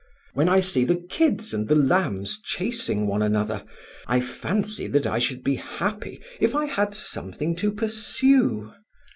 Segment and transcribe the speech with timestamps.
[0.33, 3.63] When I see the kids and the lambs chasing one another,
[4.07, 8.73] I fancy that I should be happy if I had something to pursue.